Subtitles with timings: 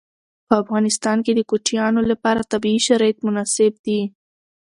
[0.47, 4.01] په افغانستان کې د کوچیانو لپاره طبیعي شرایط مناسب دي.